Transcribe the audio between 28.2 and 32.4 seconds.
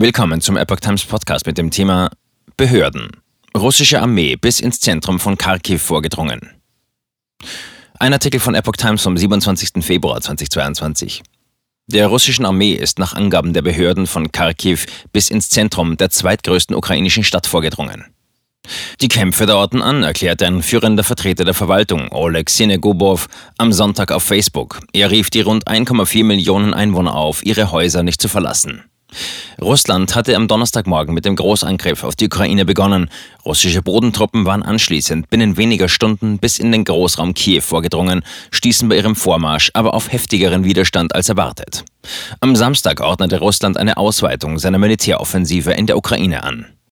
zu verlassen. Russland hatte am Donnerstagmorgen mit dem Großangriff auf die